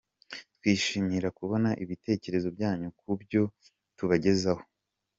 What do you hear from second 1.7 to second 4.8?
ibitekerezo byanyu kubyo tubagezaho.